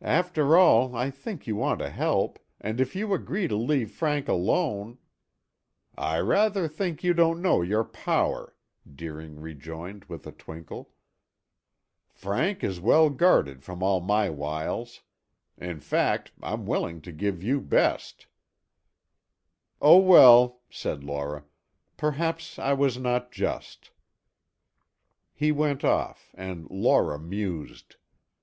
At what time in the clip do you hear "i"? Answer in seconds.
0.96-1.10, 6.14-6.18, 22.58-22.72